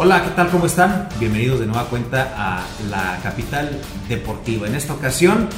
Hola, 0.00 0.22
¿qué 0.22 0.30
tal? 0.30 0.48
¿Cómo 0.50 0.66
están? 0.66 1.08
Bienvenidos 1.18 1.58
de 1.58 1.66
nueva 1.66 1.86
cuenta 1.86 2.32
a 2.36 2.64
la 2.88 3.18
capital 3.20 3.80
deportiva. 4.08 4.68
En 4.68 4.76
esta 4.76 4.92
ocasión 4.92 5.48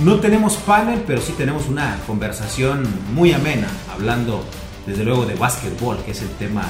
no 0.00 0.20
tenemos 0.20 0.58
panel, 0.58 1.02
pero 1.06 1.18
sí 1.18 1.32
tenemos 1.32 1.66
una 1.66 1.98
conversación 2.06 2.86
muy 3.14 3.32
amena, 3.32 3.68
hablando 3.90 4.44
desde 4.86 5.02
luego 5.02 5.24
de 5.24 5.34
básquetbol, 5.34 5.96
que 6.04 6.10
es 6.10 6.20
el 6.20 6.28
tema 6.32 6.64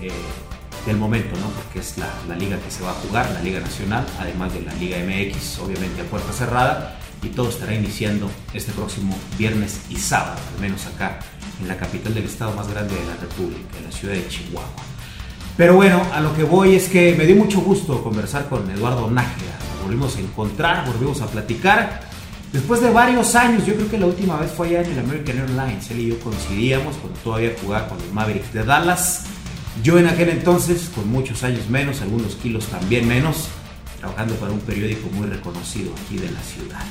eh, 0.00 0.10
del 0.86 0.96
momento, 0.96 1.38
¿no? 1.38 1.50
Porque 1.50 1.80
es 1.80 1.98
la, 1.98 2.08
la, 2.26 2.34
liga 2.34 2.56
que 2.56 2.70
se 2.70 2.82
va 2.82 2.92
a 2.92 2.94
jugar, 2.94 3.30
la 3.30 3.42
Liga 3.42 3.60
Nacional, 3.60 4.06
además 4.18 4.54
de 4.54 4.62
la 4.62 4.72
Liga 4.72 4.96
MX, 5.00 5.58
obviamente 5.58 6.00
a 6.00 6.04
puerta 6.04 6.32
cerrada, 6.32 6.98
y 7.22 7.28
todo 7.28 7.50
estará 7.50 7.74
iniciando 7.74 8.30
este 8.54 8.72
próximo 8.72 9.14
viernes 9.36 9.82
y 9.90 9.96
sábado, 9.96 10.40
al 10.54 10.62
menos 10.62 10.86
acá 10.86 11.18
en 11.60 11.68
la 11.68 11.76
capital 11.76 12.14
del 12.14 12.24
estado 12.24 12.54
más 12.54 12.68
grande 12.68 12.94
de 12.94 13.04
la 13.04 13.16
República, 13.16 13.76
en 13.76 13.84
la 13.84 13.92
ciudad 13.92 14.14
de 14.14 14.26
Chihuahua. 14.28 14.89
Pero 15.60 15.74
bueno, 15.74 16.02
a 16.14 16.22
lo 16.22 16.34
que 16.34 16.42
voy 16.42 16.74
es 16.74 16.88
que 16.88 17.14
me 17.14 17.26
dio 17.26 17.36
mucho 17.36 17.60
gusto 17.60 18.02
conversar 18.02 18.48
con 18.48 18.70
Eduardo 18.70 19.10
Nájera. 19.10 19.58
volvimos 19.82 20.16
a 20.16 20.20
encontrar, 20.20 20.86
volvimos 20.86 21.20
a 21.20 21.26
platicar. 21.26 22.00
Después 22.50 22.80
de 22.80 22.88
varios 22.88 23.34
años, 23.34 23.66
yo 23.66 23.74
creo 23.74 23.90
que 23.90 23.98
la 23.98 24.06
última 24.06 24.38
vez 24.38 24.50
fue 24.52 24.68
allá 24.68 24.80
en 24.80 24.92
el 24.92 25.00
American 25.00 25.36
Airlines. 25.36 25.90
Él 25.90 26.00
y 26.00 26.06
yo 26.06 26.20
coincidíamos 26.20 26.96
cuando 26.96 27.20
todavía 27.20 27.52
jugaba 27.60 27.88
con 27.90 27.98
los 27.98 28.10
Mavericks 28.10 28.54
de 28.54 28.64
Dallas. 28.64 29.24
Yo 29.82 29.98
en 29.98 30.06
aquel 30.06 30.30
entonces, 30.30 30.90
con 30.94 31.06
muchos 31.10 31.42
años 31.42 31.68
menos, 31.68 32.00
algunos 32.00 32.36
kilos 32.36 32.64
también 32.68 33.06
menos, 33.06 33.48
trabajando 33.98 34.36
para 34.36 34.52
un 34.52 34.60
periódico 34.60 35.10
muy 35.10 35.26
reconocido 35.26 35.92
aquí 36.06 36.16
de 36.16 36.30
la 36.30 36.40
ciudad. 36.40 36.86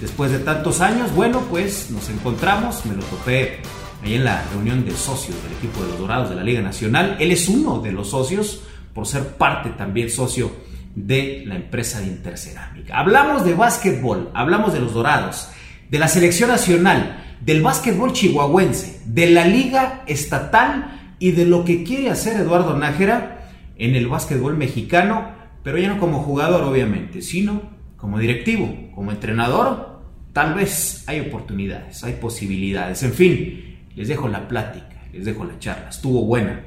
Después 0.00 0.30
de 0.30 0.38
tantos 0.38 0.80
años, 0.80 1.14
bueno, 1.14 1.42
pues 1.50 1.90
nos 1.90 2.08
encontramos, 2.08 2.86
me 2.86 2.96
lo 2.96 3.02
topé 3.02 3.60
ahí 4.04 4.14
en 4.14 4.24
la 4.24 4.44
reunión 4.52 4.84
de 4.84 4.92
socios 4.92 5.42
del 5.42 5.52
equipo 5.52 5.82
de 5.82 5.88
los 5.88 5.98
Dorados 5.98 6.28
de 6.28 6.36
la 6.36 6.44
Liga 6.44 6.60
Nacional. 6.60 7.16
Él 7.18 7.32
es 7.32 7.48
uno 7.48 7.80
de 7.80 7.92
los 7.92 8.10
socios 8.10 8.62
por 8.92 9.06
ser 9.06 9.36
parte 9.36 9.70
también 9.70 10.10
socio 10.10 10.52
de 10.94 11.42
la 11.46 11.56
empresa 11.56 12.00
de 12.00 12.06
Intercerámica. 12.08 12.98
Hablamos 12.98 13.44
de 13.44 13.54
básquetbol, 13.54 14.30
hablamos 14.34 14.72
de 14.72 14.80
los 14.80 14.92
Dorados, 14.92 15.48
de 15.90 15.98
la 15.98 16.08
selección 16.08 16.50
nacional, 16.50 17.36
del 17.40 17.62
básquetbol 17.62 18.12
chihuahuense, 18.12 19.00
de 19.06 19.30
la 19.30 19.46
liga 19.46 20.02
estatal 20.06 21.14
y 21.18 21.32
de 21.32 21.46
lo 21.46 21.64
que 21.64 21.82
quiere 21.82 22.10
hacer 22.10 22.36
Eduardo 22.36 22.76
Nájera 22.76 23.50
en 23.76 23.94
el 23.96 24.06
básquetbol 24.06 24.56
mexicano, 24.56 25.32
pero 25.62 25.78
ya 25.78 25.88
no 25.88 25.98
como 25.98 26.22
jugador 26.22 26.62
obviamente, 26.62 27.22
sino 27.22 27.62
como 27.96 28.18
directivo, 28.18 28.90
como 28.94 29.10
entrenador. 29.10 30.02
Tal 30.32 30.54
vez 30.54 31.04
hay 31.06 31.20
oportunidades, 31.20 32.04
hay 32.04 32.14
posibilidades, 32.14 33.02
en 33.02 33.12
fin, 33.14 33.73
les 33.96 34.08
dejo 34.08 34.28
la 34.28 34.48
plática, 34.48 35.02
les 35.12 35.24
dejo 35.24 35.44
la 35.44 35.58
charla. 35.58 35.88
Estuvo 35.88 36.24
buena 36.24 36.60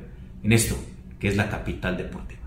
en 0.44 0.52
esto 0.52 0.76
que 1.20 1.28
es 1.28 1.36
la 1.36 1.50
capital 1.50 1.98
deportiva. 1.98 2.38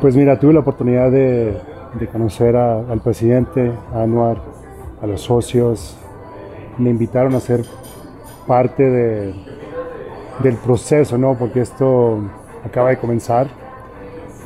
Pues 0.00 0.16
mira, 0.16 0.38
tuve 0.40 0.54
la 0.54 0.60
oportunidad 0.60 1.10
de, 1.10 1.60
conocer 2.10 2.56
al 2.56 3.00
presidente, 3.00 3.70
a 3.92 4.02
Anuar, 4.02 4.38
a 5.02 5.06
los 5.06 5.20
socios. 5.20 5.94
Me 6.78 6.88
invitaron 6.88 7.34
a 7.34 7.40
ser 7.40 7.66
parte 8.46 8.82
del 10.42 10.54
proceso, 10.64 11.18
¿no? 11.18 11.34
Porque 11.34 11.60
esto 11.60 12.18
acaba 12.64 12.88
de 12.88 12.96
comenzar. 12.96 13.48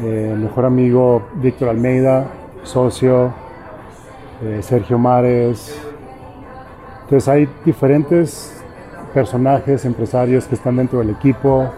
Eh, 0.03 0.35
mejor 0.37 0.65
amigo 0.65 1.23
Víctor 1.37 1.69
Almeida, 1.69 2.27
socio, 2.65 3.33
eh, 4.43 4.59
Sergio 4.61 4.99
Mares. 4.99 5.81
Entonces 7.05 7.29
hay 7.29 7.49
diferentes 7.65 8.61
personajes, 9.15 9.85
empresarios 9.85 10.49
que 10.49 10.57
están 10.57 10.75
dentro 10.75 10.99
del 10.99 11.11
equipo, 11.11 11.71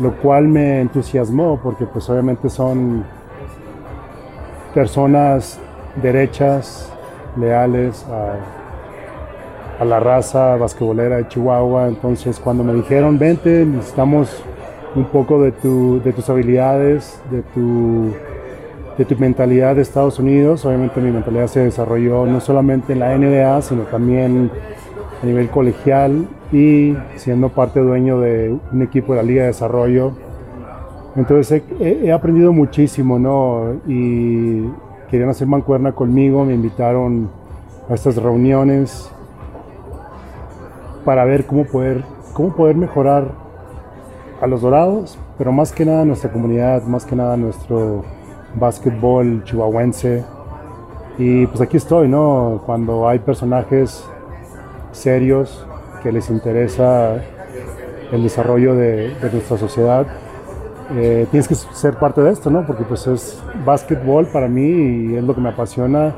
lo 0.00 0.12
cual 0.16 0.48
me 0.48 0.80
entusiasmó 0.80 1.60
porque 1.62 1.86
pues 1.86 2.08
obviamente 2.10 2.48
son 2.48 3.04
personas 4.74 5.58
derechas, 6.02 6.92
leales 7.36 8.04
a, 8.10 9.84
la 9.84 10.00
raza 10.00 10.56
basquetbolera 10.56 11.16
de 11.16 11.28
Chihuahua. 11.28 11.88
Entonces 11.88 12.40
cuando 12.40 12.64
me 12.64 12.74
dijeron, 12.74 13.18
vente, 13.18 13.64
necesitamos 13.64 14.42
un 14.94 15.04
poco 15.04 15.42
de, 15.42 15.52
tu, 15.52 16.00
de 16.02 16.12
tus 16.12 16.28
habilidades, 16.30 17.20
de 17.30 17.42
tu, 17.42 18.12
de 18.96 19.04
tu 19.04 19.16
mentalidad 19.16 19.76
de 19.76 19.82
Estados 19.82 20.18
Unidos. 20.18 20.64
Obviamente 20.64 21.00
mi 21.00 21.10
mentalidad 21.10 21.48
se 21.48 21.60
desarrolló 21.60 22.26
no 22.26 22.40
solamente 22.40 22.94
en 22.94 23.00
la 23.00 23.16
NBA, 23.16 23.62
sino 23.62 23.82
también 23.82 24.50
a 25.22 25.26
nivel 25.26 25.50
colegial 25.50 26.26
y 26.54 26.96
siendo 27.16 27.48
parte 27.48 27.80
dueño 27.80 28.20
de 28.20 28.56
un 28.72 28.82
equipo 28.82 29.12
de 29.12 29.16
la 29.16 29.22
Liga 29.24 29.42
de 29.42 29.48
Desarrollo. 29.48 30.12
Entonces 31.16 31.64
he, 31.80 32.12
aprendido 32.12 32.52
muchísimo, 32.52 33.18
¿no? 33.18 33.80
Y 33.88 34.68
querían 35.10 35.30
hacer 35.30 35.48
mancuerna 35.48 35.92
conmigo, 35.92 36.44
me 36.44 36.54
invitaron 36.54 37.28
a 37.90 37.94
estas 37.94 38.16
reuniones 38.16 39.10
para 41.04 41.24
ver 41.24 41.44
cómo 41.44 41.64
poder, 41.64 42.04
cómo 42.32 42.54
poder 42.54 42.76
mejorar 42.76 43.32
a 44.40 44.46
los 44.46 44.62
dorados, 44.62 45.18
pero 45.36 45.50
más 45.50 45.72
que 45.72 45.84
nada 45.84 46.04
nuestra 46.04 46.30
comunidad, 46.30 46.84
más 46.84 47.04
que 47.04 47.16
nada 47.16 47.36
nuestro 47.36 48.04
básquetbol 48.54 49.42
chihuahuense. 49.42 50.24
Y 51.18 51.48
pues 51.48 51.60
aquí 51.60 51.78
estoy, 51.78 52.06
¿no? 52.06 52.62
Cuando 52.64 53.08
hay 53.08 53.18
personajes 53.18 54.04
serios 54.92 55.66
que 56.04 56.12
les 56.12 56.28
interesa 56.28 57.16
el 58.12 58.22
desarrollo 58.22 58.74
de, 58.74 59.16
nuestra 59.32 59.56
sociedad, 59.56 60.06
eh, 60.94 61.26
tienes 61.30 61.48
que 61.48 61.54
ser 61.54 61.94
parte 61.94 62.20
de 62.20 62.30
esto, 62.30 62.50
¿no? 62.50 62.66
Porque 62.66 62.84
pues 62.84 63.06
es 63.06 63.42
básquetbol 63.64 64.26
para 64.26 64.46
mí 64.46 65.10
y 65.10 65.16
es 65.16 65.24
lo 65.24 65.34
que 65.34 65.40
me 65.40 65.48
apasiona 65.48 66.14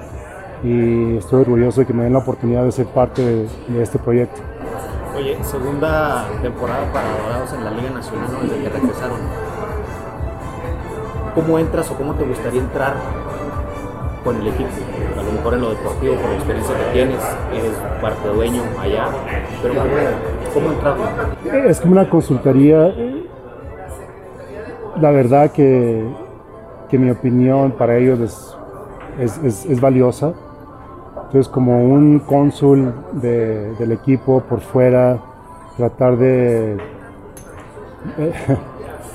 y 0.65 1.19
estoy 1.19 1.43
orgulloso 1.43 1.81
de 1.81 1.87
que 1.87 1.93
me 1.93 2.03
den 2.03 2.15
la 2.15 2.19
oportunidad 2.19 2.65
de 2.65 2.73
ser 2.73 2.87
parte 2.87 3.23
de, 3.69 3.83
este 3.83 4.01
proyecto. 4.01 4.41
Oye, 5.17 5.39
segunda 5.45 6.27
temporada 6.43 6.93
para 6.93 7.09
Dorados 7.23 7.53
en 7.53 7.65
la 7.65 7.71
Liga 7.71 7.91
Nacional 7.91 8.29
desde 8.43 8.63
que 8.63 8.69
regresaron. 8.69 9.19
¿Cómo 11.35 11.59
entras 11.61 11.91
o 11.93 11.95
cómo 11.95 12.15
te 12.15 12.25
gustaría 12.25 12.61
entrar 12.61 12.95
con 14.27 14.37
el 14.41 14.49
equipo? 14.49 14.69
A 15.17 15.23
lo 15.23 15.33
mejor 15.33 15.55
en 15.55 15.61
lo 15.61 15.71
deportivo, 15.71 16.15
por 16.17 16.29
la 16.31 16.37
experiencia 16.37 16.75
que 16.77 16.93
tienes, 16.93 17.21
eres 17.53 17.73
parte 18.03 18.29
dueño 18.29 18.63
allá, 18.79 19.07
pero 19.63 19.75
¿cómo, 20.53 20.67
cómo 20.81 21.69
Es 21.69 21.81
como 21.81 21.93
una 21.93 22.11
consultoría. 22.11 22.93
La 25.01 25.11
verdad 25.13 25.53
que, 25.53 26.05
que 26.91 26.99
mi 26.99 27.11
opinión 27.11 27.71
para 27.73 27.97
ellos 27.97 28.19
es, 29.19 29.41
es, 29.45 29.65
es, 29.67 29.81
valiosa. 29.81 30.33
Entonces, 31.27 31.49
como 31.49 31.85
un 31.85 32.19
cónsul 32.21 32.93
de, 33.13 33.75
del 33.75 33.93
equipo 33.93 34.41
por 34.41 34.61
fuera, 34.61 35.19
tratar 35.77 36.17
de... 36.17 36.77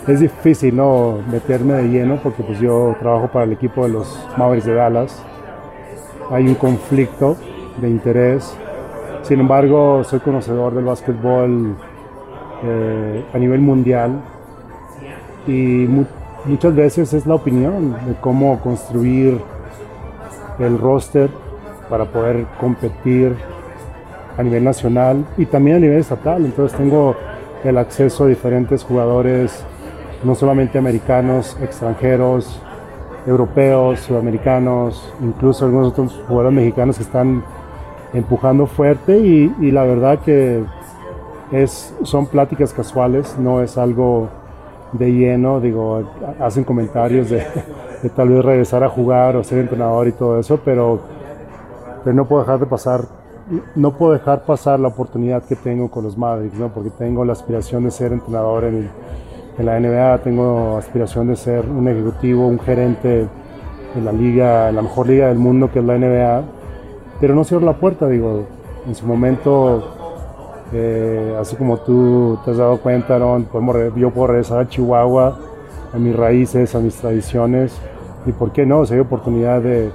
es 0.08 0.20
difícil 0.20 0.76
no 0.76 1.20
meterme 1.32 1.74
de 1.76 1.84
lleno 1.84 2.20
porque 2.22 2.44
pues 2.44 2.60
yo 2.60 2.96
trabajo 3.00 3.28
para 3.28 3.46
el 3.46 3.54
equipo 3.54 3.84
de 3.86 3.94
los 3.94 4.28
Mavericks 4.38 4.66
de 4.66 4.74
Dallas. 4.74 5.24
Hay 6.32 6.48
un 6.48 6.56
conflicto 6.56 7.38
de 7.80 7.90
interés. 7.90 8.56
Sin 9.22 9.40
embargo, 9.40 10.04
soy 10.04 10.20
conocedor 10.20 10.74
del 10.74 10.86
básquetbol 10.86 11.76
eh, 12.64 13.26
a 13.34 13.38
nivel 13.38 13.62
mundial 13.62 14.22
y 15.48 15.88
muchas 16.46 16.76
veces 16.76 17.14
es 17.14 17.26
la 17.28 17.36
opinión 17.36 17.92
de 18.06 18.16
cómo 18.20 18.60
construir 18.60 19.40
el 20.58 20.80
roster 20.80 21.30
para 21.90 22.06
poder 22.06 22.46
competir 22.60 23.36
a 24.38 24.44
nivel 24.44 24.64
nacional 24.64 25.26
y 25.38 25.46
también 25.46 25.78
a 25.78 25.80
nivel 25.80 26.00
estatal. 26.00 26.44
Entonces 26.44 26.76
tengo 26.76 27.16
el 27.64 27.78
acceso 27.78 28.24
a 28.24 28.28
diferentes 28.28 28.84
jugadores 28.84 29.64
no 30.24 30.36
solamente 30.36 30.78
americanos, 30.78 31.58
extranjeros, 31.62 32.60
europeos, 33.26 34.00
sudamericanos, 34.00 35.14
incluso 35.22 35.66
algunos 35.66 35.90
otros 35.90 36.20
jugadores 36.28 36.54
mexicanos 36.54 36.98
que 36.98 37.04
están 37.04 37.44
empujando 38.14 38.68
fuerte 38.68 39.18
y, 39.18 39.72
la 39.72 39.84
verdad 39.84 40.20
que 40.20 40.64
es, 41.52 41.96
son 42.04 42.28
pláticas 42.28 42.74
casuales, 42.74 43.38
no 43.38 43.62
es 43.62 43.78
algo 43.78 44.30
de 44.92 45.12
lleno, 45.12 45.60
digo, 45.60 46.04
hacen 46.40 46.64
comentarios 46.64 47.30
de, 47.30 47.46
tal 48.16 48.30
vez 48.30 48.44
regresar 48.44 48.84
a 48.84 48.90
jugar 48.90 49.36
o 49.36 49.44
ser 49.44 49.60
entrenador 49.60 50.08
y 50.08 50.12
todo 50.12 50.40
eso, 50.40 50.60
pero, 50.64 51.00
no 52.06 52.26
puedo 52.26 52.42
dejar 52.42 52.60
de 52.60 52.66
pasar 52.66 53.22
no 53.76 53.92
puedo 53.98 54.14
dejar 54.14 54.46
pasar 54.46 54.80
la 54.80 54.88
oportunidad 54.88 55.44
que 55.44 55.58
tengo 55.58 55.92
con 55.92 56.06
los 56.06 56.18
Mavericks, 56.18 56.58
¿no? 56.58 56.70
porque 56.70 56.90
tengo 56.90 57.26
la 57.26 57.34
aspiración 57.34 57.84
de 57.84 57.92
ser 57.92 58.14
entrenador 58.14 58.64
en, 58.64 58.90
en 59.62 59.68
la 59.68 59.80
NBA, 59.80 60.18
tengo 60.24 60.78
aspiración 60.78 61.28
de 61.28 61.36
ser 61.36 61.66
un 61.66 61.88
ejecutivo, 61.88 62.48
un 62.48 62.60
gerente 62.60 63.28
en 63.96 64.06
la 64.06 64.12
liga, 64.12 64.70
en 64.70 64.76
la 64.76 64.82
mejor 64.82 65.08
liga 65.08 65.28
del 65.28 65.38
mundo 65.38 65.72
que 65.72 65.80
es 65.80 65.86
la 65.86 65.98
NBA, 65.98 66.44
pero 67.20 67.36
no 67.36 67.44
cierro 67.44 67.66
la 67.66 67.74
puerta, 67.74 68.08
digo, 68.08 68.46
en 68.88 68.96
su 68.96 69.06
momento, 69.06 69.94
eh, 70.74 71.38
así 71.40 71.56
como 71.56 71.78
tú 71.78 72.40
te 72.44 72.52
has 72.52 72.58
dado 72.58 72.78
cuenta, 72.78 73.20
¿no? 73.20 73.40
Podemos, 73.52 73.76
yo 73.96 74.10
puedo 74.10 74.28
regresar 74.28 74.60
a 74.60 74.68
Chihuahua, 74.68 75.38
a 75.94 75.98
mis 75.98 76.16
raíces, 76.16 76.74
a 76.74 76.80
mis 76.80 76.96
tradiciones, 76.96 77.80
y 78.26 78.32
por 78.32 78.52
qué 78.52 78.66
no, 78.66 78.86
si 78.86 78.96
hay 78.96 79.00
oportunidad 79.00 79.62
de, 79.62 79.92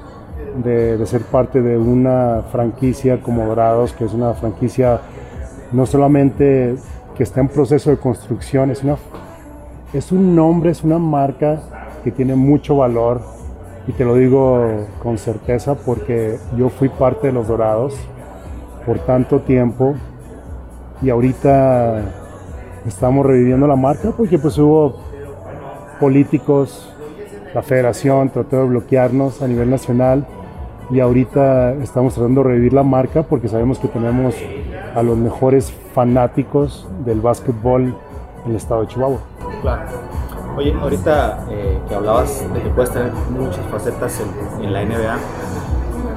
de, 0.62 0.96
de 0.96 1.06
ser 1.06 1.22
parte 1.22 1.60
de 1.60 1.76
una 1.76 2.42
franquicia 2.52 3.20
como 3.20 3.44
Dorados, 3.46 3.92
que 3.92 4.04
es 4.04 4.14
una 4.14 4.32
franquicia 4.34 5.00
no 5.72 5.86
solamente 5.86 6.76
que 7.16 7.24
está 7.24 7.40
en 7.40 7.48
proceso 7.48 7.90
de 7.90 7.96
construcción, 7.96 8.70
es, 8.70 8.84
una, 8.84 8.96
es 9.96 10.12
un 10.12 10.36
nombre, 10.36 10.70
es 10.70 10.84
una 10.84 10.98
marca 10.98 11.60
que 12.04 12.10
tiene 12.10 12.34
mucho 12.34 12.76
valor 12.76 13.22
y 13.86 13.92
te 13.92 14.04
lo 14.04 14.14
digo 14.14 14.86
con 15.02 15.16
certeza 15.16 15.74
porque 15.74 16.38
yo 16.56 16.68
fui 16.68 16.88
parte 16.88 17.28
de 17.28 17.32
los 17.32 17.48
Dorados 17.48 17.96
por 18.84 18.98
tanto 18.98 19.40
tiempo 19.40 19.94
y 21.00 21.08
ahorita 21.08 22.02
estamos 22.86 23.24
reviviendo 23.24 23.66
la 23.66 23.76
marca 23.76 24.12
porque 24.14 24.38
pues 24.38 24.58
hubo 24.58 24.96
políticos, 25.98 26.92
la 27.54 27.62
federación 27.62 28.28
trató 28.28 28.58
de 28.58 28.64
bloquearnos 28.66 29.40
a 29.40 29.48
nivel 29.48 29.70
nacional 29.70 30.26
y 30.90 31.00
ahorita 31.00 31.72
estamos 31.74 32.14
tratando 32.14 32.42
de 32.42 32.50
revivir 32.50 32.74
la 32.74 32.82
marca 32.82 33.22
porque 33.22 33.48
sabemos 33.48 33.78
que 33.78 33.88
tenemos 33.88 34.34
a 34.94 35.02
los 35.02 35.16
mejores 35.16 35.72
fanáticos 35.94 36.86
del 37.04 37.22
básquetbol 37.22 37.96
en 38.44 38.50
el 38.50 38.56
estado 38.56 38.82
de 38.82 38.88
Chihuahua. 38.88 39.35
Claro. 39.66 39.82
Oye, 40.56 40.72
ahorita 40.80 41.40
eh, 41.50 41.80
que 41.88 41.94
hablabas 41.96 42.40
de 42.54 42.62
que 42.62 42.68
puedes 42.68 42.92
tener 42.92 43.12
muchas 43.30 43.66
facetas 43.66 44.20
en, 44.20 44.64
en, 44.64 44.72
la 44.72 44.84
NBA, 44.84 45.18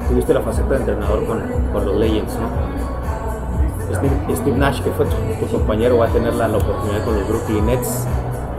tuviste 0.08 0.32
la 0.32 0.40
faceta 0.40 0.68
de 0.68 0.76
entrenador 0.76 1.26
con, 1.26 1.42
con 1.72 1.84
los 1.84 1.96
Legends, 1.96 2.38
¿no? 2.38 2.48
Steve, 3.96 4.36
Steve, 4.36 4.56
Nash, 4.56 4.80
que 4.82 4.90
fue 4.92 5.04
tu, 5.06 5.16
tu, 5.44 5.50
compañero, 5.50 5.98
va 5.98 6.06
a 6.06 6.10
tener 6.10 6.32
la, 6.34 6.46
la, 6.46 6.58
oportunidad 6.58 7.04
con 7.04 7.18
los 7.18 7.28
Brooklyn 7.28 7.66
Nets. 7.66 8.06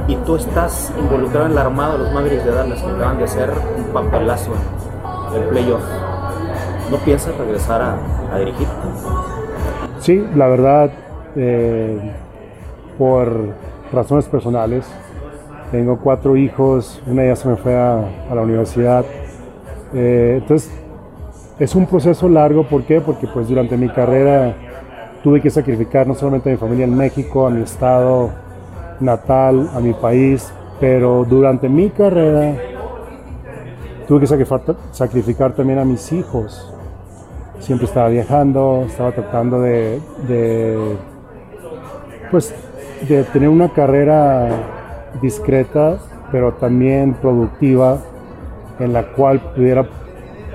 Y 0.09 0.15
tú 0.17 0.35
estás 0.35 0.91
involucrado 0.99 1.45
en 1.45 1.55
la 1.55 1.61
armada 1.61 1.93
de 1.93 1.99
los 1.99 2.11
Mavericks 2.11 2.43
de 2.43 2.51
Dallas, 2.51 2.81
que 2.81 2.91
acaban 2.91 3.17
de 3.17 3.23
hacer 3.23 3.49
un 3.49 3.93
papelazo 3.93 4.51
en 5.33 5.41
el 5.41 5.47
playoff. 5.47 5.83
¿No 6.91 6.97
piensas 6.97 7.33
regresar 7.37 7.81
a, 7.81 7.95
a 8.35 8.39
dirigir? 8.39 8.67
Sí, 9.99 10.27
la 10.35 10.47
verdad, 10.47 10.91
eh, 11.37 12.11
por 12.97 13.70
razones 13.91 14.25
personales, 14.25 14.85
tengo 15.71 15.99
cuatro 15.99 16.35
hijos, 16.35 17.01
una 17.07 17.25
ya 17.25 17.35
se 17.35 17.47
me 17.47 17.55
fue 17.55 17.75
a, 17.75 18.03
la 18.33 18.41
universidad. 18.41 19.05
Eh, 19.93 20.39
entonces, 20.41 20.71
es 21.59 21.75
un 21.75 21.85
proceso 21.85 22.27
largo, 22.27 22.63
¿por 22.63 22.83
qué? 22.83 23.01
Porque 23.01 23.27
pues 23.27 23.47
durante 23.47 23.77
mi 23.77 23.89
carrera 23.89 24.53
tuve 25.23 25.41
que 25.41 25.49
sacrificar 25.49 26.07
no 26.07 26.15
solamente 26.15 26.49
a 26.49 26.53
mi 26.53 26.57
familia 26.57 26.85
en 26.85 26.95
México, 26.95 27.47
a 27.47 27.49
mi 27.49 27.61
estado 27.61 28.31
natal, 28.99 29.69
a 29.73 29.79
mi 29.79 29.93
país, 29.93 30.51
pero 30.79 31.23
durante 31.23 31.69
mi 31.69 31.89
carrera 31.89 32.55
tuve 34.07 34.21
que 34.21 34.27
sacrificar, 34.27 34.75
sacrificar 34.91 35.53
también 35.53 35.79
a 35.79 35.85
mis 35.85 36.11
hijos. 36.11 36.73
Siempre 37.59 37.85
estaba 37.85 38.09
viajando, 38.09 38.85
estaba 38.87 39.11
tratando 39.11 39.61
de, 39.61 40.01
de 40.27 40.97
pues, 42.31 42.55
de 43.07 43.23
tener 43.23 43.49
una 43.49 43.69
carrera 43.69 44.49
discreta, 45.21 45.97
pero 46.31 46.53
también 46.53 47.13
productiva, 47.15 47.97
en 48.79 48.93
la 48.93 49.07
cual 49.07 49.39
pudiera 49.55 49.87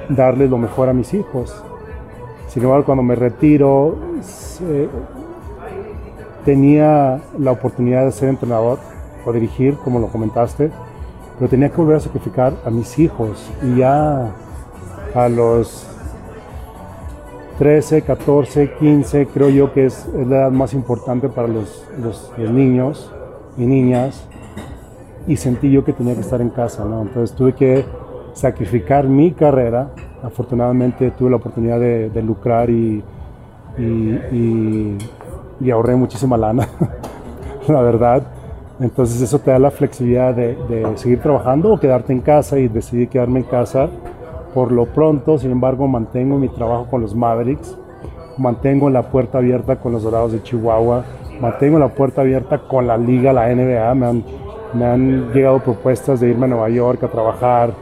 darle 0.09 0.49
lo 0.49 0.59
mejor 0.59 0.89
a 0.89 0.93
mis 0.93 1.13
hijos. 1.15 1.63
Sin 2.49 2.63
embargo, 2.63 2.85
cuando 2.85 3.03
me 3.03 3.15
retiro, 3.15 3.97
tenía 6.45 7.21
la 7.39 7.51
oportunidad 7.53 8.05
de 8.05 8.13
ser 8.13 8.29
entrenador 8.29 8.79
o 9.25 9.33
dirigir, 9.33 9.75
como 9.85 9.99
lo 9.99 10.07
comentaste, 10.07 10.71
pero 11.39 11.51
tenía 11.51 11.69
que 11.69 11.77
volver 11.77 11.97
a 11.97 12.01
sacrificar 12.01 12.55
a 12.65 12.71
mis 12.71 12.99
hijos. 12.99 13.51
Y 13.63 13.79
ya 13.79 14.31
a 15.15 15.29
los 15.29 15.87
13, 17.59 18.03
14, 18.03 18.75
15, 18.79 19.27
creo 19.29 19.49
yo 19.49 19.73
que 19.73 19.87
es, 19.87 20.07
la 20.15 20.37
edad 20.37 20.51
más 20.51 20.75
importante 20.75 21.29
para 21.29 21.49
los, 21.49 21.87
niños 22.39 23.11
y 23.57 23.65
niñas 23.65 24.29
y 25.27 25.37
sentí 25.37 25.71
yo 25.71 25.83
que 25.83 25.95
tenía 25.95 26.15
que 26.15 26.21
estar 26.21 26.41
en 26.43 26.51
casa, 26.51 26.85
¿no? 26.85 27.03
Entonces 27.03 27.35
tuve 27.35 27.55
que 27.55 27.85
sacrificar 28.35 29.09
mi 29.09 29.33
carrera. 29.33 29.89
Afortunadamente 30.23 31.11
tuve 31.13 31.31
la 31.31 31.37
oportunidad 31.37 31.81
de, 31.81 32.23
lucrar 32.23 32.69
y, 32.69 33.03
ahorré 35.73 35.97
muchísima 35.97 36.37
lana, 36.37 36.69
la 37.69 37.81
verdad. 37.81 38.23
Entonces 38.79 39.23
eso 39.23 39.39
te 39.39 39.51
da 39.51 39.59
la 39.59 39.71
flexibilidad 39.71 40.35
de, 40.35 40.55
de, 40.69 40.87
seguir 40.97 41.21
trabajando 41.21 41.73
o 41.73 41.81
quedarte 41.81 42.13
en 42.13 42.21
casa 42.21 42.59
y 42.59 42.69
decidí 42.69 43.07
quedarme 43.07 43.41
en 43.41 43.47
casa. 43.47 43.89
Por 44.57 44.73
lo 44.73 44.87
pronto, 44.87 45.37
sin 45.37 45.51
embargo, 45.51 45.87
mantengo 45.87 46.39
mi 46.39 46.49
trabajo 46.49 46.87
con 46.87 47.03
los 47.03 47.15
Mavericks, 47.15 47.77
mantengo 48.39 48.89
la 48.89 49.03
puerta 49.03 49.37
abierta 49.37 49.77
con 49.77 49.93
los 49.93 50.03
Dorados 50.03 50.33
de 50.33 50.43
Chihuahua, 50.43 51.05
mantengo 51.43 51.79
la 51.79 51.89
puerta 51.89 52.23
abierta 52.23 52.61
con 52.67 52.87
la 52.87 52.97
liga, 52.97 53.35
la 53.35 53.55
NBA. 53.55 53.95
Me 54.73 54.87
han, 54.87 55.31
llegado 55.35 55.59
propuestas 55.59 56.21
de 56.21 56.31
irme 56.31 56.47
a 56.47 56.49
Nueva 56.49 56.71
York 56.71 57.05
a 57.05 57.09
trabajar. 57.09 57.75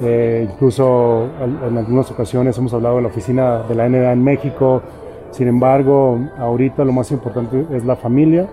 Eh, 0.00 0.46
incluso 0.48 1.26
en 1.66 1.76
algunas 1.76 2.08
ocasiones 2.12 2.56
hemos 2.56 2.72
hablado 2.72 2.96
de 2.96 3.02
la 3.02 3.08
oficina 3.08 3.64
de 3.68 3.74
la 3.74 3.88
NBA 3.88 4.12
en 4.12 4.22
México. 4.22 4.80
Sin 5.32 5.48
embargo, 5.48 6.20
ahorita 6.38 6.84
lo 6.84 6.92
más 6.92 7.10
importante 7.10 7.66
es 7.72 7.84
la 7.84 7.96
familia 7.96 8.46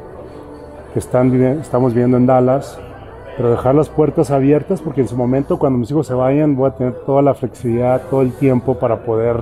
que 0.91 0.97
están, 0.97 1.31
estamos 1.61 1.93
viviendo 1.93 2.17
en 2.17 2.25
Dallas, 2.25 2.81
pero 3.39 3.51
dejar 3.51 3.73
las 3.73 3.87
puertas 3.87 4.31
abiertas 4.31 4.81
porque 4.81 4.99
en 4.99 5.07
su 5.07 5.15
momento 5.15 5.57
cuando 5.57 5.79
mis 5.79 5.89
hijos 5.89 6.07
se 6.07 6.13
vayan 6.13 6.57
voy 6.57 6.67
a 6.67 6.73
tener 6.75 6.93
toda 7.05 7.21
la 7.21 7.33
flexibilidad, 7.33 8.01
todo 8.09 8.21
el 8.21 8.33
tiempo 8.33 8.75
para 8.75 9.05
poder 9.05 9.37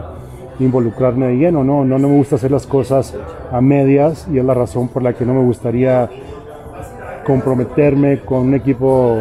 involucrarme 0.60 1.26
de 1.30 1.38
lleno. 1.38 1.64
No, 1.64 1.84
no, 1.84 1.98
no 1.98 2.08
me 2.08 2.16
gusta 2.16 2.36
hacer 2.36 2.52
las 2.52 2.68
cosas 2.68 3.16
a 3.52 3.60
medias 3.60 4.28
y 4.32 4.38
es 4.38 4.46
la 4.46 4.54
razón 4.54 4.88
por 4.88 5.02
la 5.02 5.14
que 5.14 5.26
no 5.26 5.34
me 5.34 5.44
gustaría 5.44 6.12
comprometerme 7.26 8.20
con 8.20 8.42
un 8.42 8.54
equipo 8.54 9.18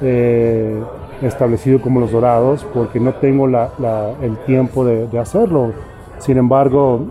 eh, 0.00 0.82
establecido 1.20 1.82
como 1.82 2.00
los 2.00 2.12
Dorados 2.12 2.66
porque 2.72 2.98
no 2.98 3.12
tengo 3.16 3.46
la, 3.46 3.68
el 4.22 4.38
tiempo 4.46 4.86
de, 4.86 5.18
hacerlo. 5.18 5.72
Sin 6.16 6.38
embargo, 6.38 7.08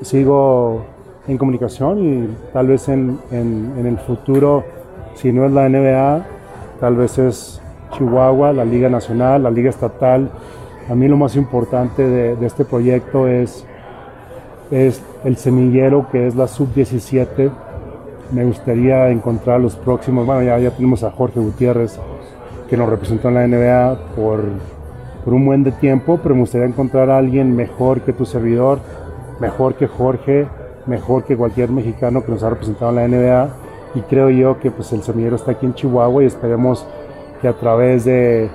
sigo 0.00 0.86
en 1.28 1.36
comunicación 1.36 1.98
y 1.98 2.28
tal 2.54 2.68
vez 2.68 2.88
en, 2.88 3.18
en, 3.30 3.84
el 3.84 3.98
futuro, 3.98 4.64
si 5.14 5.32
no 5.32 5.46
es 5.46 5.52
la 5.52 5.68
NBA, 5.68 6.26
tal 6.80 6.96
vez 6.96 7.18
es 7.18 7.60
Chihuahua, 7.92 8.52
la 8.52 8.64
Liga 8.64 8.88
Nacional, 8.88 9.42
la 9.42 9.50
Liga 9.50 9.70
Estatal. 9.70 10.30
A 10.90 10.94
mí 10.94 11.08
lo 11.08 11.16
más 11.16 11.36
importante 11.36 12.06
de, 12.06 12.46
este 12.46 12.64
proyecto 12.64 13.26
es, 13.26 13.64
es 14.70 15.02
el 15.24 15.36
semillero 15.36 16.08
que 16.10 16.26
es 16.26 16.34
la 16.34 16.46
Sub-17 16.46 17.50
me 18.32 18.44
gustaría 18.44 19.10
encontrar 19.10 19.60
los 19.60 19.76
próximos, 19.76 20.26
bueno, 20.26 20.42
ya, 20.42 20.58
ya 20.58 20.70
tenemos 20.70 21.04
a 21.04 21.10
Jorge 21.10 21.40
Gutiérrez, 21.40 21.98
que 22.68 22.76
nos 22.76 22.88
representó 22.88 23.28
en 23.28 23.34
la 23.34 23.46
NBA 23.46 23.98
por, 24.16 24.40
por 25.24 25.34
un 25.34 25.46
buen 25.46 25.62
de 25.62 25.72
tiempo, 25.72 26.18
pero 26.22 26.34
me 26.34 26.40
gustaría 26.40 26.66
encontrar 26.66 27.10
a 27.10 27.18
alguien 27.18 27.54
mejor 27.54 28.00
que 28.00 28.12
tu 28.12 28.24
servidor, 28.24 28.80
mejor 29.40 29.74
que 29.74 29.86
Jorge, 29.86 30.48
mejor 30.86 31.24
que 31.24 31.36
cualquier 31.36 31.70
mexicano 31.70 32.24
que 32.24 32.32
nos 32.32 32.42
ha 32.42 32.50
representado 32.50 32.90
en 32.90 32.96
la 32.96 33.08
NBA. 33.08 33.48
Y 33.94 34.00
creo 34.02 34.30
yo 34.30 34.58
que 34.58 34.70
pues, 34.70 34.92
el 34.92 35.02
semillero 35.02 35.36
está 35.36 35.52
aquí 35.52 35.66
en 35.66 35.74
Chihuahua 35.74 36.22
y 36.22 36.26
esperemos 36.26 36.86
que 37.40 37.48
a 37.48 37.52
través 37.52 38.04
de, 38.04 38.50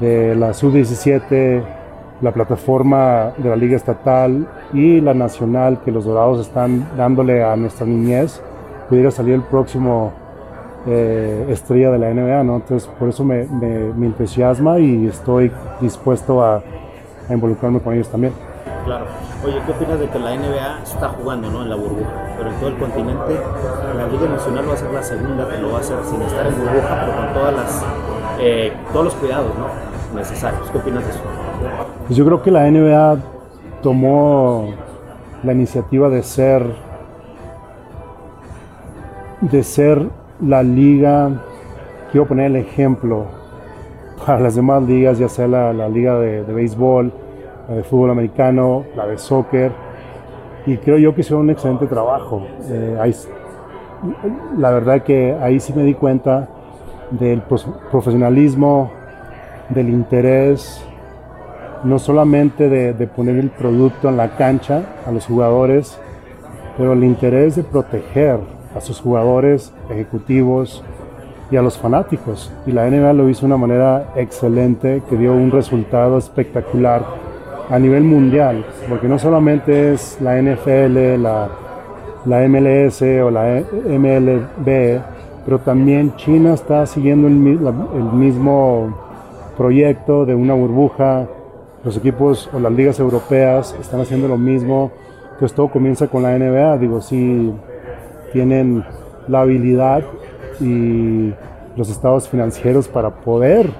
de 0.00 0.34
la 0.34 0.52
Sub-17, 0.52 1.62
la 2.20 2.32
plataforma 2.32 3.32
de 3.38 3.48
la 3.48 3.56
Liga 3.56 3.76
Estatal 3.76 4.46
y 4.72 5.00
la 5.00 5.14
Nacional 5.14 5.80
que 5.84 5.92
los 5.92 6.04
Dorados 6.04 6.46
están 6.46 6.88
dándole 6.96 7.42
a 7.44 7.56
nuestra 7.56 7.86
niñez, 7.86 8.42
pudiera 8.88 9.10
salir 9.10 9.34
el 9.34 9.42
próximo 9.42 10.12
eh, 10.86 11.46
estrella 11.50 11.90
de 11.90 11.98
la 11.98 12.14
NBA, 12.14 12.44
¿no? 12.44 12.56
Entonces, 12.56 12.88
por 12.98 13.08
eso 13.08 13.24
me, 13.24 13.44
me, 13.44 14.06
entusiasma 14.06 14.78
y 14.78 15.06
estoy 15.06 15.50
dispuesto 15.80 16.42
a, 16.42 16.62
involucrarme 17.28 17.80
con 17.80 17.92
ellos 17.92 18.08
también. 18.08 18.32
Claro. 18.88 19.04
Oye, 19.44 19.60
¿qué 19.66 19.72
opinas 19.72 20.00
de 20.00 20.08
que 20.08 20.18
la 20.18 20.34
NBA 20.34 20.82
está 20.82 21.10
jugando, 21.10 21.50
¿no? 21.50 21.62
En 21.62 21.68
la 21.68 21.76
burbuja, 21.76 22.10
pero 22.38 22.48
en 22.48 22.56
todo 22.56 22.68
el 22.70 22.76
continente, 22.76 23.38
la 23.94 24.06
Liga 24.06 24.28
Nacional 24.30 24.66
va 24.66 24.72
a 24.72 24.76
ser 24.78 24.90
la 24.90 25.02
segunda 25.02 25.46
que 25.46 25.58
lo 25.58 25.72
va 25.72 25.76
a 25.76 25.80
hacer 25.80 25.98
sin 26.04 26.22
estar 26.22 26.46
en 26.46 26.54
burbuja, 26.54 27.04
pero 27.04 27.16
con 27.18 27.34
todas 27.34 27.54
las, 27.54 27.84
eh, 28.40 28.72
todos 28.90 29.04
los 29.04 29.14
cuidados, 29.16 29.52
¿no? 29.58 30.16
Necesarios. 30.18 30.70
¿Qué 30.70 30.78
opinas 30.78 31.04
de 31.04 31.10
eso? 31.10 31.20
Pues 32.06 32.16
yo 32.16 32.24
creo 32.24 32.42
que 32.42 32.50
la 32.50 32.70
NBA 32.70 33.18
tomó 33.82 34.72
la 35.42 35.52
iniciativa 35.52 36.08
de 36.08 36.22
ser 36.22 36.64
de 39.42 39.62
ser 39.64 40.08
la 40.40 40.62
liga, 40.62 41.42
quiero 42.10 42.26
poner 42.26 42.46
el 42.46 42.56
ejemplo 42.56 43.26
para 44.24 44.40
las 44.40 44.54
demás 44.54 44.82
ligas, 44.82 45.18
ya 45.18 45.28
sea 45.28 45.46
la, 45.46 45.88
liga 45.90 46.18
de, 46.18 46.42
béisbol, 46.42 47.12
la 47.68 47.74
de 47.74 47.82
fútbol 47.84 48.10
americano, 48.10 48.84
la 48.96 49.06
de 49.06 49.18
soccer, 49.18 49.70
y 50.66 50.76
creo 50.78 50.98
yo 50.98 51.14
que 51.14 51.20
hizo 51.20 51.38
un 51.38 51.50
excelente 51.50 51.86
trabajo. 51.86 52.42
Eh, 52.68 53.12
la 54.58 54.70
verdad 54.70 55.02
que 55.02 55.36
ahí 55.40 55.60
sí 55.60 55.72
me 55.74 55.82
di 55.82 55.94
cuenta 55.94 56.48
del 57.10 57.42
profesionalismo, 57.90 58.90
del 59.68 59.88
interés, 59.88 60.84
no 61.84 61.98
solamente 61.98 62.68
de, 62.68 62.92
de, 62.92 63.06
poner 63.06 63.36
el 63.36 63.50
producto 63.50 64.08
en 64.08 64.16
la 64.16 64.36
cancha 64.36 64.82
a 65.06 65.12
los 65.12 65.26
jugadores, 65.26 65.98
pero 66.76 66.92
el 66.92 67.04
interés 67.04 67.56
de 67.56 67.62
proteger 67.62 68.38
a 68.74 68.80
sus 68.80 69.00
jugadores, 69.00 69.72
ejecutivos 69.90 70.82
y 71.50 71.56
a 71.56 71.62
los 71.62 71.78
fanáticos. 71.78 72.52
Y 72.66 72.72
la 72.72 72.88
NBA 72.88 73.12
lo 73.12 73.28
hizo 73.28 73.42
de 73.42 73.46
una 73.46 73.56
manera 73.56 74.12
excelente, 74.16 75.02
que 75.08 75.16
dio 75.16 75.32
un 75.32 75.50
resultado 75.50 76.18
espectacular 76.18 77.27
a 77.70 77.78
nivel 77.78 78.04
mundial, 78.04 78.64
porque 78.88 79.08
no 79.08 79.18
solamente 79.18 79.92
es 79.92 80.18
la 80.20 80.40
NFL, 80.40 81.22
la, 81.22 81.48
la 82.24 82.48
MLS 82.48 83.02
o 83.02 83.30
la 83.30 83.62
MLB, 83.86 85.00
pero 85.44 85.58
también 85.60 86.14
China 86.16 86.54
está 86.54 86.86
siguiendo 86.86 87.28
el, 87.28 87.34
mismo 87.34 88.94
proyecto 89.56 90.24
de 90.24 90.34
una 90.34 90.54
burbuja, 90.54 91.26
los 91.84 91.96
equipos 91.96 92.48
o 92.52 92.60
las 92.60 92.72
ligas 92.72 93.00
europeas 93.00 93.74
están 93.80 94.00
haciendo 94.00 94.28
lo 94.28 94.38
mismo, 94.38 94.90
entonces 95.32 95.54
todo 95.54 95.68
comienza 95.68 96.06
con 96.08 96.22
la 96.22 96.38
NBA, 96.38 96.78
digo, 96.78 97.00
sí, 97.00 97.52
tienen 98.32 98.84
la 99.26 99.42
habilidad 99.42 100.02
y 100.60 101.32
los 101.76 101.90
estados 101.90 102.28
financieros 102.28 102.88
para 102.88 103.10
poder 103.10 103.70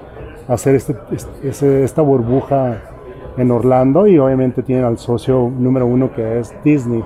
hacer 0.47 0.75
este, 0.75 0.95
este, 1.43 1.83
esta 1.83 2.01
burbuja 2.01 2.81
en 3.39 3.51
Orlando 3.51 4.05
y 4.05 4.19
obviamente 4.19 4.63
tienen 4.63 4.85
al 4.85 4.97
socio 4.97 5.49
número 5.57 5.85
uno 5.85 6.11
que 6.13 6.39
es 6.39 6.53
Disney. 6.63 7.03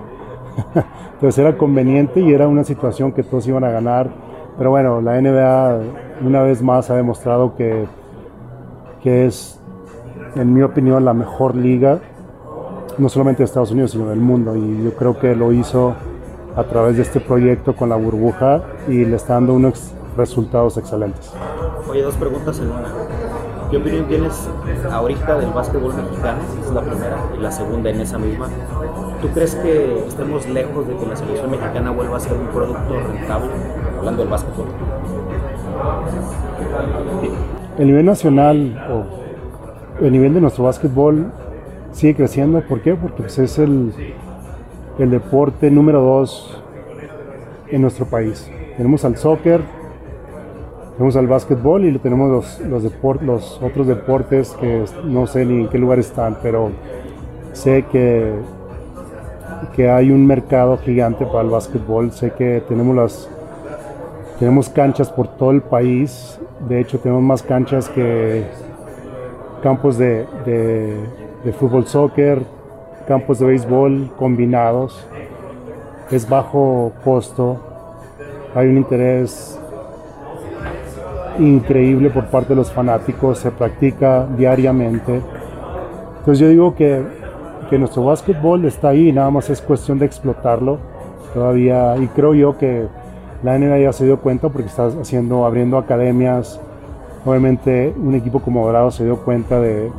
Entonces 1.13 1.37
era 1.37 1.57
conveniente 1.57 2.19
y 2.19 2.33
era 2.33 2.47
una 2.47 2.63
situación 2.63 3.11
que 3.11 3.23
todos 3.23 3.47
iban 3.47 3.63
a 3.63 3.69
ganar. 3.69 4.09
Pero 4.57 4.71
bueno, 4.71 5.01
la 5.01 5.19
NBA 5.21 5.79
una 6.25 6.41
vez 6.41 6.61
más 6.61 6.89
ha 6.89 6.95
demostrado 6.95 7.55
que, 7.55 7.85
que 9.01 9.25
es, 9.25 9.59
en 10.35 10.53
mi 10.53 10.61
opinión, 10.61 11.05
la 11.05 11.13
mejor 11.13 11.55
liga, 11.55 11.99
no 12.97 13.09
solamente 13.09 13.39
de 13.39 13.45
Estados 13.45 13.71
Unidos, 13.71 13.91
sino 13.91 14.07
del 14.07 14.19
mundo. 14.19 14.55
Y 14.55 14.83
yo 14.83 14.93
creo 14.95 15.19
que 15.19 15.35
lo 15.35 15.51
hizo 15.53 15.95
a 16.55 16.63
través 16.63 16.97
de 16.97 17.03
este 17.03 17.19
proyecto 17.19 17.75
con 17.75 17.89
la 17.89 17.95
burbuja 17.95 18.63
y 18.87 19.05
le 19.05 19.15
está 19.15 19.35
dando 19.35 19.53
unos 19.53 19.93
resultados 20.17 20.77
excelentes. 20.77 21.31
Oye, 21.89 22.01
dos 22.01 22.15
preguntas 22.15 22.59
en 22.59 22.65
una. 22.65 23.12
¿Qué 23.73 23.77
opinión 23.77 24.07
tienes 24.07 24.47
ahorita 24.91 25.39
del 25.39 25.49
básquetbol 25.49 25.95
mexicano? 25.95 26.37
Es 26.61 26.71
la 26.71 26.81
primera. 26.81 27.17
Y 27.35 27.41
la 27.41 27.51
segunda 27.51 27.89
en 27.89 28.01
esa 28.01 28.19
misma. 28.19 28.47
¿Tú 29.19 29.29
crees 29.29 29.55
que 29.55 30.05
estemos 30.07 30.47
lejos 30.47 30.87
de 30.87 30.95
que 30.95 31.03
la 31.07 31.15
selección 31.15 31.49
mexicana 31.49 31.89
vuelva 31.89 32.17
a 32.17 32.19
ser 32.19 32.33
un 32.33 32.45
producto 32.49 32.99
rentable? 32.99 33.49
Hablando 33.97 34.21
del 34.21 34.29
básquetbol. 34.29 34.67
El 37.79 37.87
nivel 37.87 38.05
nacional 38.05 38.79
o 38.91 40.05
el 40.05 40.11
nivel 40.11 40.35
de 40.35 40.41
nuestro 40.41 40.65
básquetbol 40.65 41.31
sigue 41.93 42.13
creciendo. 42.13 42.61
¿Por 42.61 42.79
qué? 42.81 42.93
Porque 42.93 43.23
pues, 43.23 43.39
es 43.39 43.57
el, 43.57 43.91
el 44.99 45.09
deporte 45.09 45.71
número 45.71 45.99
dos 45.99 46.61
en 47.69 47.81
nuestro 47.81 48.05
país. 48.05 48.51
Tenemos 48.77 49.03
al 49.03 49.17
soccer, 49.17 49.61
tenemos 50.93 51.15
al 51.15 51.27
básquetbol 51.27 51.85
y 51.85 51.97
tenemos 51.99 52.29
los, 52.29 52.83
los, 52.83 53.21
los 53.23 53.61
otros 53.61 53.87
deportes 53.87 54.55
que 54.59 54.85
no 55.03 55.27
sé 55.27 55.45
ni 55.45 55.63
en 55.63 55.69
qué 55.69 55.77
lugar 55.77 55.99
están, 55.99 56.37
pero 56.41 56.71
sé 57.53 57.85
que, 57.91 58.33
que 59.75 59.89
hay 59.89 60.11
un 60.11 60.25
mercado 60.25 60.77
gigante 60.77 61.25
para 61.25 61.41
el 61.41 61.49
básquetbol. 61.49 62.11
Sé 62.11 62.31
que 62.31 62.61
tenemos 62.67 62.95
las 62.95 63.29
tenemos 64.39 64.69
canchas 64.69 65.09
por 65.09 65.27
todo 65.27 65.51
el 65.51 65.61
país. 65.61 66.39
De 66.67 66.79
hecho, 66.79 66.99
tenemos 66.99 67.23
más 67.23 67.43
canchas 67.43 67.89
que 67.89 68.45
campos 69.61 69.97
de, 69.97 70.25
de 71.43 71.53
fútbol, 71.53 71.85
soccer, 71.87 72.41
campos 73.07 73.39
de 73.39 73.45
béisbol 73.45 74.11
combinados, 74.17 75.05
es 76.09 76.27
bajo 76.27 76.91
costo, 77.03 77.57
hay 78.55 78.67
un 78.67 78.77
interés 78.77 79.59
increíble 81.39 82.09
por 82.09 82.25
parte 82.25 82.49
de 82.49 82.55
los 82.55 82.71
fanáticos, 82.71 83.39
se 83.39 83.51
practica 83.51 84.27
diariamente. 84.37 85.21
Entonces 86.19 86.39
yo 86.39 86.47
digo 86.49 86.75
que, 86.75 87.03
que 87.69 87.77
nuestro 87.77 88.05
básquetbol 88.05 88.65
está 88.65 88.89
ahí, 88.89 89.11
nada 89.11 89.29
más 89.29 89.49
es 89.49 89.61
cuestión 89.61 89.99
de 89.99 90.05
explotarlo 90.05 90.79
todavía 91.33 91.97
y 91.97 92.07
creo 92.07 92.33
yo 92.33 92.57
que 92.57 92.87
la 93.43 93.57
NBA 93.57 93.79
ya 93.79 93.93
se 93.93 94.05
dio 94.05 94.19
cuenta 94.19 94.49
porque 94.49 94.67
está 94.67 94.87
haciendo, 94.87 95.45
abriendo 95.45 95.77
academias, 95.77 96.59
obviamente 97.25 97.93
un 97.97 98.15
equipo 98.15 98.39
como 98.39 98.65
Dorado 98.65 98.91
se 98.91 99.03
dio 99.03 99.17
cuenta 99.17 99.59
de, 99.59 99.91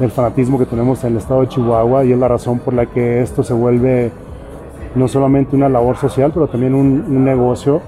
el 0.00 0.10
fanatismo 0.10 0.58
que 0.58 0.66
tenemos 0.66 1.04
en 1.04 1.12
el 1.12 1.18
estado 1.18 1.42
de 1.42 1.48
Chihuahua 1.48 2.04
y 2.04 2.12
es 2.12 2.18
la 2.18 2.28
razón 2.28 2.58
por 2.58 2.74
la 2.74 2.86
que 2.86 3.20
esto 3.20 3.42
se 3.42 3.52
vuelve 3.52 4.10
no 4.94 5.06
solamente 5.08 5.54
una 5.54 5.68
labor 5.68 5.96
social, 5.96 6.30
pero 6.32 6.48
también 6.48 6.74
un, 6.74 7.24
negocio 7.24 7.80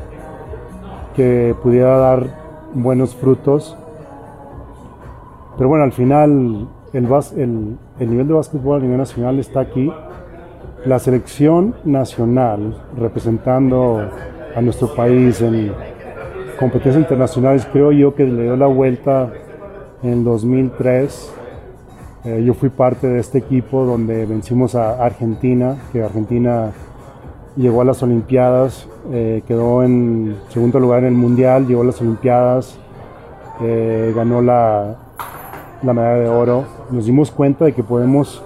que 1.17 1.55
pudiera 1.63 1.97
dar 1.97 2.27
buenos 2.75 3.15
frutos. 3.15 3.77
Pero 5.57 5.69
bueno, 5.69 5.85
al 5.85 5.93
final 5.93 6.69
el, 6.93 7.05
el, 7.05 7.77
el 7.99 8.11
nivel 8.11 8.29
de 8.29 8.35
básquetbol 8.35 8.81
a 8.81 8.83
nivel 8.83 8.99
nacional 8.99 9.39
está 9.39 9.61
aquí. 9.61 9.93
La 10.85 10.99
selección 10.99 11.75
nacional 11.85 12.83
representando 12.97 14.09
a 14.55 14.61
nuestro 14.61 14.95
país 14.95 15.41
en 15.41 15.73
competencias 16.59 16.97
internacionales, 16.97 17.69
creo 17.73 17.93
yo 17.93 18.15
que 18.15 18.25
le 18.25 18.43
dio 18.43 18.57
la 18.57 18.67
vuelta 18.67 19.33
en 20.03 20.25
2003 20.25 21.35
eh, 22.25 22.45
yo 22.45 22.55
fui 22.55 22.69
parte 22.69 23.09
de 23.09 23.19
este 23.19 23.39
equipo 23.39 23.85
donde 23.85 24.27
vencimos 24.27 24.77
a 24.77 25.05
Argentina, 25.05 25.77
que 25.93 26.05
Argentina 26.05 26.71
llegó 27.57 27.83
a 27.83 27.85
las 27.85 28.03
Olimpiadas, 28.03 28.89
eh, 29.11 29.43
quedó 29.47 29.83
en 29.83 30.37
segundo 30.49 30.81
lugar 30.81 31.01
en 31.01 31.07
el 31.07 31.15
Mundial, 31.15 31.67
llegó 31.67 31.83
a 31.83 31.87
las 31.87 32.01
Olimpiadas, 32.01 32.79
eh, 33.61 34.13
ganó 34.15 34.41
la, 34.41 34.97
la 35.83 35.93
medalla 35.93 36.21
de 36.21 36.29
oro. 36.29 36.65
Nos 36.91 37.07
dimos 37.07 37.31
cuenta 37.31 37.65
de 37.65 37.73
que 37.73 37.83
podemos 37.83 38.43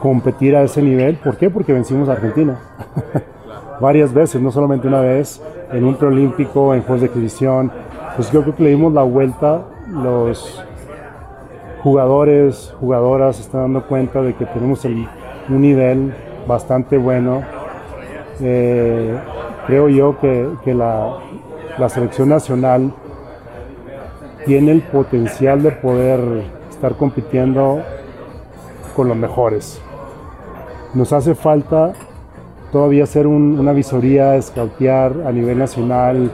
competir 0.00 0.56
a 0.56 0.62
ese 0.62 0.82
nivel. 0.82 1.16
¿Por 1.16 1.36
qué? 1.36 1.50
Porque 1.50 1.72
vencimos 1.72 2.08
a 2.08 2.12
Argentina. 2.12 2.58
Varias 3.80 4.12
veces, 4.12 4.40
no 4.42 4.50
solamente 4.50 4.88
una 4.88 5.00
vez, 5.00 5.42
en 5.72 5.84
un 5.84 5.94
preolímpico, 5.94 6.74
en 6.74 6.82
juegos 6.82 7.00
de 7.00 7.06
exhibición. 7.06 7.70
Pues 8.16 8.30
yo 8.30 8.42
creo 8.42 8.56
que 8.56 8.64
le 8.64 8.70
dimos 8.70 8.92
la 8.92 9.02
vuelta 9.02 9.62
los 9.88 10.62
jugadores, 11.82 12.74
jugadoras 12.78 13.40
están 13.40 13.62
dando 13.62 13.86
cuenta 13.86 14.22
de 14.22 14.34
que 14.34 14.44
tenemos 14.46 14.84
un 14.84 15.60
nivel 15.60 16.14
bastante 16.46 16.98
bueno. 16.98 17.42
Eh, 18.42 19.18
creo 19.66 19.88
yo 19.88 20.18
que, 20.18 20.74
la, 20.74 21.18
selección 21.88 22.28
nacional 22.28 22.92
tiene 24.44 24.72
el 24.72 24.82
potencial 24.82 25.62
de 25.62 25.70
poder 25.72 26.20
estar 26.70 26.96
compitiendo 26.96 27.80
con 28.94 29.08
los 29.08 29.16
mejores. 29.16 29.80
Nos 30.94 31.12
hace 31.12 31.34
falta 31.34 31.92
todavía 32.72 33.04
hacer 33.04 33.26
una 33.26 33.72
visoría, 33.72 34.36
escautear 34.36 35.12
a 35.26 35.32
nivel 35.32 35.58
nacional 35.58 36.30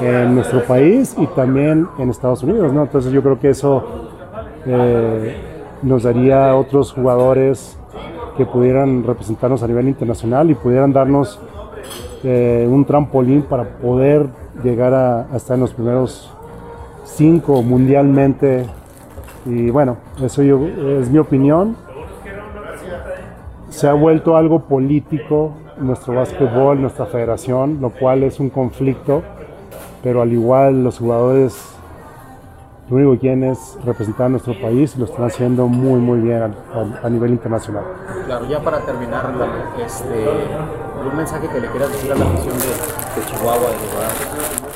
en 0.00 0.34
nuestro 0.34 0.64
país 0.64 1.14
y 1.18 1.26
también 1.28 1.86
en 1.98 2.10
Estados 2.10 2.42
Unidos, 2.42 2.72
¿no? 2.72 2.82
Entonces 2.82 3.12
yo 3.12 3.22
creo 3.22 3.38
que 3.38 3.50
eso 3.50 3.84
eh, 4.66 5.36
nos 5.82 6.02
daría 6.02 6.54
otros 6.54 6.92
jugadores 6.92 7.79
que 8.40 8.46
pudieran 8.46 9.04
representarnos 9.04 9.62
a 9.62 9.68
nivel 9.68 9.86
internacional 9.86 10.50
y 10.50 10.54
pudieran 10.54 10.94
darnos 10.94 11.38
eh, 12.24 12.66
un 12.66 12.86
trampolín 12.86 13.42
para 13.42 13.64
poder 13.64 14.28
llegar 14.64 14.94
a, 14.94 15.26
estar 15.36 15.56
en 15.56 15.60
los 15.60 15.74
primeros 15.74 16.32
cinco 17.04 17.62
mundialmente. 17.62 18.64
Y 19.44 19.68
bueno, 19.68 19.98
eso 20.22 20.40
es 20.40 21.10
mi 21.10 21.18
opinión. 21.18 21.76
Se 23.68 23.86
ha 23.86 23.92
vuelto 23.92 24.38
algo 24.38 24.60
político 24.60 25.52
nuestro 25.78 26.14
básquetbol, 26.14 26.80
nuestra 26.80 27.04
federación, 27.04 27.76
lo 27.82 27.90
cual 27.90 28.22
es 28.22 28.40
un 28.40 28.48
conflicto, 28.48 29.22
pero 30.02 30.22
al 30.22 30.32
igual 30.32 30.82
los 30.82 30.98
jugadores 30.98 31.74
lo 32.90 32.96
único 32.96 33.12
que 33.12 33.18
quieren 33.20 33.44
es 33.44 33.78
representar 33.84 34.26
a 34.26 34.30
nuestro 34.30 34.60
país 34.60 34.94
y 34.96 34.98
lo 34.98 35.04
están 35.04 35.24
haciendo 35.24 35.68
muy, 35.68 36.00
muy 36.00 36.18
bien 36.18 36.42
a, 36.42 36.52
a 37.04 37.08
nivel 37.08 37.30
internacional. 37.30 37.84
Claro, 38.26 38.48
ya 38.48 38.60
para 38.60 38.80
terminar, 38.80 39.32
este, 39.84 40.26
un 41.08 41.16
mensaje 41.16 41.48
que 41.48 41.60
le 41.60 41.68
quieras 41.68 41.92
decir 41.92 42.10
a 42.10 42.16
la 42.16 42.24
afición 42.24 42.58
de, 42.58 42.66
de 42.66 43.26
Chihuahua, 43.26 43.70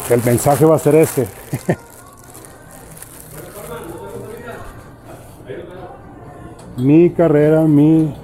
de 0.08 0.14
El 0.14 0.24
mensaje 0.24 0.64
va 0.64 0.76
a 0.76 0.78
ser 0.78 0.94
este. 0.94 1.26
mi 6.76 7.10
carrera, 7.10 7.62
mi, 7.62 8.14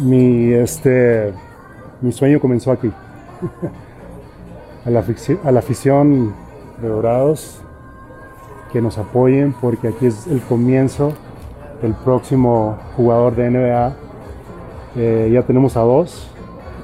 mi, 0.00 0.52
este, 0.54 1.32
mi 2.00 2.10
sueño 2.10 2.40
comenzó 2.40 2.72
aquí. 2.72 2.90
a, 4.84 4.90
la 4.90 4.98
afición, 5.00 5.38
a 5.44 5.52
la 5.52 5.60
afición 5.60 6.43
de 6.80 6.88
Dorados, 6.88 7.60
que 8.72 8.82
nos 8.82 8.98
apoyen 8.98 9.54
porque 9.60 9.88
aquí 9.88 10.06
es 10.06 10.26
el 10.26 10.40
comienzo 10.40 11.12
del 11.80 11.94
próximo 11.94 12.78
jugador 12.96 13.36
de 13.36 13.50
NBA. 13.50 13.96
Eh, 14.96 15.30
ya 15.32 15.42
tenemos 15.42 15.76
a 15.76 15.80
dos, 15.80 16.28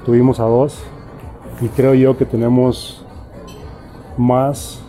tuvimos 0.05 0.41
a 0.41 0.45
dos 0.45 0.83
y 1.61 1.69
creo 1.69 1.95
yo 1.95 2.17
que 2.17 2.25
tenemos 2.25 3.05
más 4.17 4.81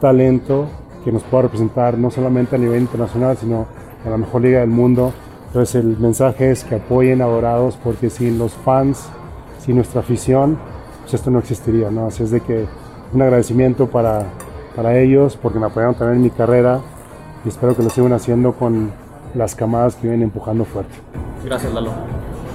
talento 0.00 0.66
que 1.04 1.12
nos 1.12 1.22
pueda 1.22 1.44
representar 1.44 1.96
no 1.96 2.10
solamente 2.10 2.56
a 2.56 2.58
nivel 2.58 2.80
internacional, 2.80 3.36
sino 3.36 3.66
a 4.04 4.10
la 4.10 4.16
mejor 4.16 4.42
liga 4.42 4.60
del 4.60 4.70
mundo. 4.70 5.12
Entonces 5.46 5.76
el 5.76 5.96
mensaje 5.98 6.50
es 6.50 6.64
que 6.64 6.76
apoyen 6.76 7.22
a 7.22 7.26
Dorados 7.26 7.78
porque 7.82 8.10
sin 8.10 8.38
los 8.38 8.52
fans, 8.52 9.08
sin 9.60 9.76
nuestra 9.76 10.00
afición, 10.00 10.58
pues 11.02 11.14
esto 11.14 11.30
no 11.30 11.38
existiría, 11.38 11.90
¿no? 11.90 12.06
Así 12.06 12.22
es 12.22 12.30
de 12.30 12.40
que 12.40 12.66
un 13.12 13.22
agradecimiento 13.22 13.88
para, 13.88 14.24
para 14.74 14.98
ellos 14.98 15.38
porque 15.40 15.58
me 15.58 15.66
apoyaron 15.66 15.94
también 15.94 16.18
en 16.18 16.22
mi 16.24 16.30
carrera 16.30 16.80
y 17.44 17.48
espero 17.48 17.76
que 17.76 17.82
lo 17.82 17.90
sigan 17.90 18.12
haciendo 18.12 18.52
con 18.52 18.92
las 19.34 19.54
camadas 19.54 19.96
que 19.96 20.08
vienen 20.08 20.22
empujando 20.22 20.64
fuerte. 20.64 20.94
Gracias, 21.44 21.72
Lalo. 21.72 21.92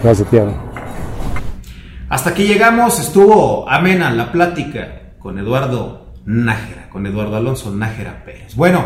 Gracias, 0.03 0.29
Tiago. 0.29 0.51
Hasta 2.09 2.31
aquí 2.31 2.45
llegamos, 2.45 2.99
estuvo 2.99 3.69
amena 3.69 4.11
la 4.11 4.31
plática 4.31 5.13
con 5.19 5.39
Eduardo 5.39 6.13
Nájera, 6.25 6.89
con 6.89 7.05
Eduardo 7.05 7.37
Alonso 7.37 7.71
Nájera 7.71 8.23
Pérez. 8.25 8.55
Bueno, 8.55 8.83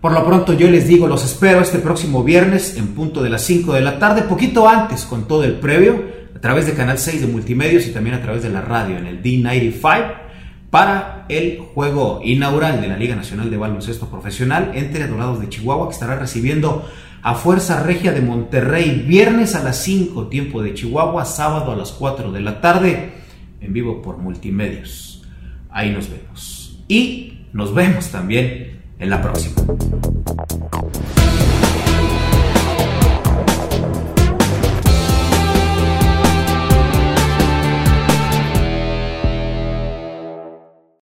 por 0.00 0.12
lo 0.12 0.24
pronto 0.26 0.52
yo 0.52 0.70
les 0.70 0.86
digo, 0.86 1.08
los 1.08 1.24
espero 1.24 1.60
este 1.60 1.78
próximo 1.78 2.22
viernes 2.22 2.76
en 2.76 2.88
punto 2.88 3.22
de 3.22 3.30
las 3.30 3.42
5 3.42 3.72
de 3.72 3.80
la 3.80 3.98
tarde, 3.98 4.22
poquito 4.22 4.68
antes 4.68 5.04
con 5.06 5.26
todo 5.26 5.44
el 5.44 5.54
previo, 5.54 6.04
a 6.36 6.40
través 6.40 6.66
de 6.66 6.74
Canal 6.74 6.98
6 6.98 7.22
de 7.22 7.26
Multimedios 7.26 7.86
y 7.86 7.92
también 7.92 8.16
a 8.16 8.22
través 8.22 8.42
de 8.42 8.50
la 8.50 8.60
radio 8.60 8.98
en 8.98 9.06
el 9.06 9.22
D95 9.22 10.27
para 10.70 11.24
el 11.28 11.58
juego 11.58 12.20
inaugural 12.22 12.80
de 12.80 12.88
la 12.88 12.96
Liga 12.96 13.16
Nacional 13.16 13.50
de 13.50 13.56
Baloncesto 13.56 14.08
Profesional 14.08 14.72
entre 14.74 15.06
Dorados 15.06 15.40
de 15.40 15.48
Chihuahua 15.48 15.88
que 15.88 15.94
estará 15.94 16.16
recibiendo 16.16 16.88
a 17.22 17.34
Fuerza 17.34 17.82
Regia 17.82 18.12
de 18.12 18.20
Monterrey 18.20 19.04
viernes 19.06 19.54
a 19.54 19.62
las 19.62 19.82
5 19.82 20.28
tiempo 20.28 20.62
de 20.62 20.74
Chihuahua, 20.74 21.24
sábado 21.24 21.72
a 21.72 21.76
las 21.76 21.92
4 21.92 22.32
de 22.32 22.40
la 22.40 22.60
tarde 22.60 23.12
en 23.60 23.72
vivo 23.72 24.02
por 24.02 24.18
Multimedios. 24.18 25.24
Ahí 25.70 25.90
nos 25.90 26.08
vemos. 26.08 26.78
Y 26.88 27.46
nos 27.52 27.74
vemos 27.74 28.08
también 28.08 28.80
en 28.98 29.10
la 29.10 29.20
próxima. 29.20 29.56